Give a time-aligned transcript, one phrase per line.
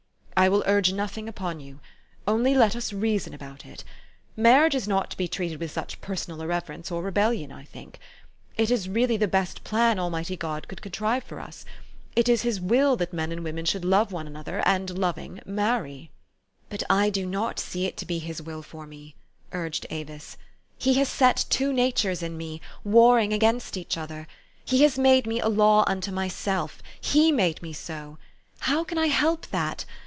[0.37, 1.79] "I will urge nothing upon }'ou.
[2.27, 3.83] Onl} r let us reason about it.
[4.35, 7.99] Marriage is not to be treated with such personal irreverence or rebellion, I think.
[8.57, 11.63] It is really the best plan Almighty God could contrive for us.
[12.15, 16.09] It is his will that men and women should love one another, and, loving, marry."
[16.71, 17.17] THE STORY OF AVIS.
[17.21, 19.13] 195 u But I do not see it to be his will for me,"
[19.51, 20.37] urged Avis.
[20.79, 24.27] "He has set two natures in me, warring against each other.
[24.65, 28.17] He has made me a law unto myself He made me so.
[28.61, 29.85] How can I help that?